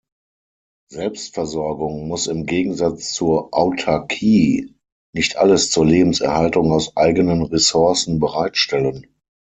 Selbstversorgung 0.91 2.07
muss 2.07 2.25
im 2.25 2.47
Gegensatz 2.47 3.13
zur 3.13 3.49
Autarkie 3.53 4.73
nicht 5.13 5.35
alles 5.37 5.69
zur 5.69 5.85
Lebenserhaltung 5.85 6.71
aus 6.71 6.97
eigenen 6.97 7.43
Ressourcen 7.43 8.19
bereitstellen. 8.19 9.05